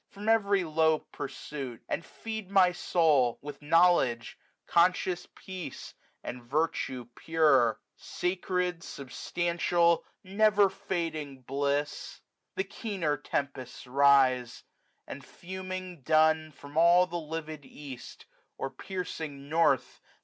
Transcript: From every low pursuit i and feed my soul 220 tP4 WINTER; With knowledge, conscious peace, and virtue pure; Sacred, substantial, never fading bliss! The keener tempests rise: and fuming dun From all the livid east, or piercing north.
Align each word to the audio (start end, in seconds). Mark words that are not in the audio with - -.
From 0.09 0.27
every 0.27 0.63
low 0.63 0.97
pursuit 0.97 1.83
i 1.87 1.93
and 1.93 2.03
feed 2.03 2.49
my 2.49 2.71
soul 2.71 3.35
220 3.35 3.35
tP4 3.35 3.45
WINTER; 3.45 3.45
With 3.45 3.69
knowledge, 4.17 4.37
conscious 4.65 5.27
peace, 5.35 5.93
and 6.23 6.41
virtue 6.41 7.05
pure; 7.13 7.79
Sacred, 7.97 8.83
substantial, 8.83 10.03
never 10.23 10.71
fading 10.71 11.41
bliss! 11.43 12.19
The 12.55 12.63
keener 12.63 13.15
tempests 13.15 13.85
rise: 13.85 14.63
and 15.05 15.23
fuming 15.23 16.01
dun 16.01 16.51
From 16.51 16.77
all 16.77 17.05
the 17.05 17.19
livid 17.19 17.63
east, 17.63 18.25
or 18.57 18.71
piercing 18.71 19.49
north. 19.49 20.01